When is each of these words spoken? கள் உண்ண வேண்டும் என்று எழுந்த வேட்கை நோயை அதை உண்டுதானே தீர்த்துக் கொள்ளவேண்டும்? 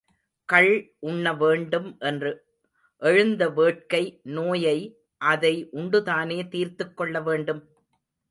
கள் 0.49 0.69
உண்ண 0.99 1.33
வேண்டும் 1.33 1.97
என்று 1.99 2.31
எழுந்த 3.01 3.49
வேட்கை 3.49 4.01
நோயை 4.29 4.77
அதை 5.21 5.53
உண்டுதானே 5.71 6.47
தீர்த்துக் 6.47 6.97
கொள்ளவேண்டும்? 6.97 7.61